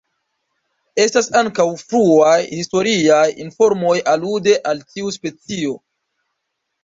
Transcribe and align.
Estas 1.01 1.27
ankaŭ 1.41 1.65
fruaj 1.81 2.37
historiaj 2.53 3.21
informoj 3.45 3.93
alude 4.13 4.55
al 4.71 4.81
tiu 4.95 5.13
specio. 5.19 5.77